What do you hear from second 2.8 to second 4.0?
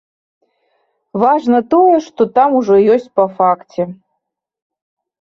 ёсць па факце.